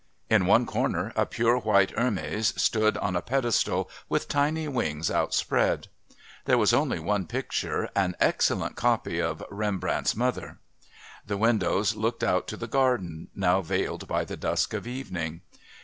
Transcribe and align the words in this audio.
In 0.31 0.47
one 0.47 0.65
corner 0.65 1.13
a 1.15 1.27
pure 1.27 1.59
white 1.59 1.91
Hermes 1.91 2.59
stood 2.59 2.97
on 2.97 3.15
a 3.15 3.21
pedestal 3.21 3.87
with 4.09 4.27
tiny 4.27 4.67
wings 4.67 5.11
outspread. 5.11 5.89
There 6.45 6.57
was 6.57 6.73
only 6.73 6.97
one 6.99 7.27
picture, 7.27 7.87
an 7.95 8.15
excellent 8.19 8.75
copy 8.75 9.19
of 9.21 9.43
"Rembrandt's 9.51 10.15
mother." 10.15 10.57
The 11.23 11.37
windows 11.37 11.95
looked 11.95 12.23
out 12.23 12.47
to 12.47 12.57
the 12.57 12.65
garden, 12.65 13.27
now 13.35 13.61
veiled 13.61 14.07
by 14.07 14.25
the 14.25 14.35
dusk 14.37 14.73
of 14.73 14.87
evening. 14.87 15.41